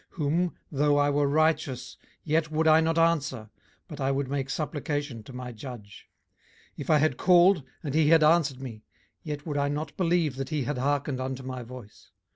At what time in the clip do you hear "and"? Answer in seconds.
7.83-7.93